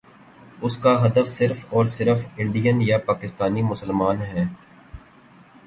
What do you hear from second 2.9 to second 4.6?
پاکستانی مسلمان ہیں۔